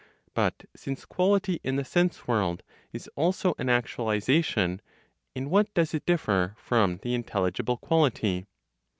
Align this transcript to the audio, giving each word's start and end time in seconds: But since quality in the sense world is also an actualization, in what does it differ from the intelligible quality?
But 0.33 0.65
since 0.75 1.05
quality 1.05 1.59
in 1.63 1.75
the 1.75 1.85
sense 1.85 2.27
world 2.27 2.63
is 2.91 3.07
also 3.15 3.53
an 3.59 3.69
actualization, 3.69 4.81
in 5.35 5.51
what 5.51 5.71
does 5.75 5.93
it 5.93 6.07
differ 6.07 6.55
from 6.57 6.97
the 7.03 7.13
intelligible 7.13 7.77
quality? 7.77 8.47